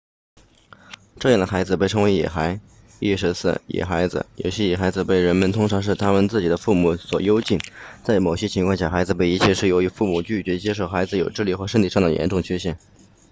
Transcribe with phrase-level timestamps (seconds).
[1.19, 2.59] 这样的孩子被称为野孩
[2.97, 7.59] 意思是野孩子有些野孩子被人们通常是他们自己的父母所幽禁
[8.03, 12.79] 在某些情况下孩子被遗弃是由于父母拒绝接受孩子有智力或身体上的严重缺陷